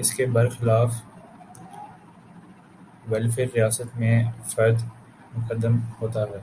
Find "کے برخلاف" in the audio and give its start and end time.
0.14-0.90